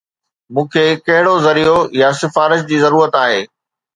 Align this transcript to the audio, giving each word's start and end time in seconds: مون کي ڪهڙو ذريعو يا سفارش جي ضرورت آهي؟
مون 0.53 0.65
کي 0.73 0.85
ڪهڙو 1.07 1.33
ذريعو 1.45 1.77
يا 2.01 2.09
سفارش 2.21 2.65
جي 2.71 2.83
ضرورت 2.85 3.21
آهي؟ 3.23 3.39